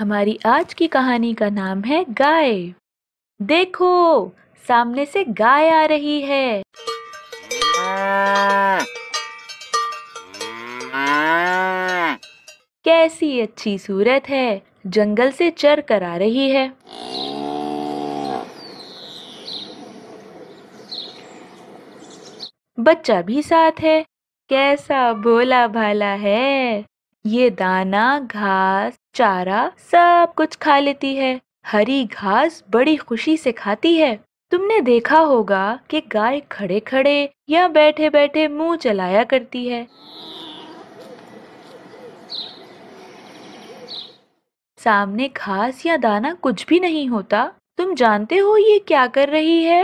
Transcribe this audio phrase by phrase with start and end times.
[0.00, 2.70] ہماری آج کی کہانی کا نام ہے گائے۔
[3.38, 4.28] دیکھو،
[4.66, 6.62] سامنے سے گائے آ رہی ہے۔
[12.84, 16.68] کیسی اچھی صورت ہے، جنگل سے چر کر آ رہی ہے۔
[22.76, 24.02] بچہ بھی ساتھ ہے۔
[24.48, 26.82] کیسا بولا بھالا ہے۔
[27.28, 31.38] یہ دانا، گھاس، چارہ سب کچھ کھا لیتی ہے۔
[31.72, 34.16] ہری گھاس بڑی خوشی سے کھاتی ہے۔
[34.50, 39.84] تم نے دیکھا ہوگا کہ گائے کھڑے کھڑے یا بیٹھے بیٹھے منہ چلایا کرتی ہے۔
[44.78, 49.64] سامنے گھاس یا دانا کچھ بھی نہیں ہوتا۔ تم جانتے ہو یہ کیا کر رہی
[49.64, 49.82] ہے؟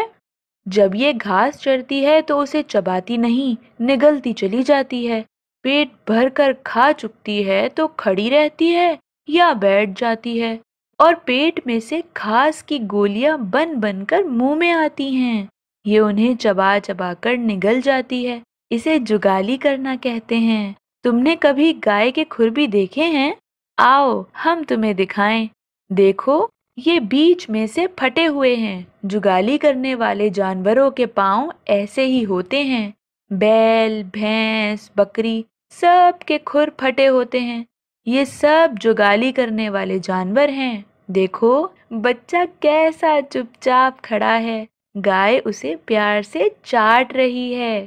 [0.66, 5.22] جب یہ گھاس چڑھتی ہے تو اسے چباتی نہیں، نگلتی چلی جاتی ہے۔
[5.62, 8.96] پیٹ بھر کر کھا چکتی ہے تو کھڑی رہتی ہے
[9.28, 10.56] یا بیٹھ جاتی ہے
[10.98, 15.46] اور پیٹ میں سے گھاس کی گولیاں بن بن کر منہ میں آتی ہیں۔
[15.84, 21.36] یہ انہیں چبا چبا کر نگل جاتی ہے۔ اسے جگالی کرنا کہتے ہیں۔ تم نے
[21.41, 23.32] کبھی گائے کے کھر بھی دیکھے ہیں؟
[23.76, 25.47] آؤ، ہم تمہیں دکھائیں۔
[25.91, 32.06] دیکھو، یہ بیچ میں سے پھٹے ہوئے ہیں۔ جگالی کرنے والے جانوروں کے پاؤں ایسے
[32.06, 32.91] ہی ہوتے ہیں۔
[33.30, 35.42] بیل، بھینس، بکری
[35.81, 37.65] سب کے کھر پھٹے ہوتے ہیں۔
[38.06, 44.65] یہ سب جگالی کرنے والے جانور ہیں۔ دیکھو، بچہ کیسا چپ چاپ کھڑا ہے۔
[45.06, 47.87] گائے اسے پیار سے چاٹ رہی ہے۔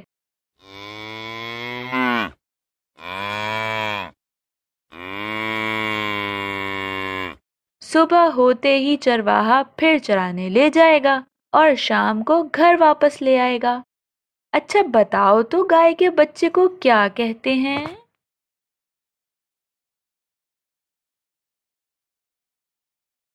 [7.80, 11.20] صبح ہوتے ہی چرواہا پھر چرانے لے جائے گا
[11.52, 13.82] اور شام کو گھر واپس لے آئے گا۔
[14.52, 17.84] اچھا بتاؤ تو گائے کے بچے کو کیا کہتے ہیں؟